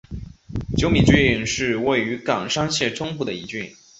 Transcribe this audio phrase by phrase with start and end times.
[0.75, 3.71] 久米郡是位于冈山县中部的一郡。